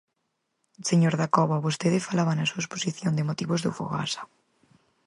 [0.89, 4.21] Señor Dacova, vostede falaba na súa exposición de motivos do Fogasa.